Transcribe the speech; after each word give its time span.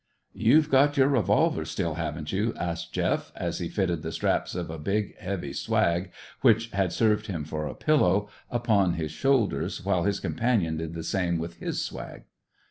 "You've 0.33 0.71
got 0.71 0.97
your 0.97 1.09
revolver 1.09 1.63
still, 1.63 1.93
haven't 1.93 2.31
you?" 2.33 2.55
asked 2.57 2.91
Jeff, 2.91 3.31
as 3.35 3.59
he 3.59 3.69
fitted 3.69 4.01
the 4.01 4.11
straps 4.11 4.55
of 4.55 4.71
a 4.71 4.79
big, 4.79 5.15
heavy 5.19 5.53
swag 5.53 6.11
(which 6.41 6.71
had 6.71 6.91
served 6.91 7.27
him 7.27 7.43
for 7.43 7.67
a 7.67 7.75
pillow) 7.75 8.27
about 8.49 8.95
his 8.95 9.11
shoulders, 9.11 9.85
while 9.85 10.05
his 10.05 10.19
companion 10.19 10.77
did 10.77 10.95
the 10.95 11.03
same 11.03 11.37
with 11.37 11.57
his 11.59 11.85
swag. 11.85 12.23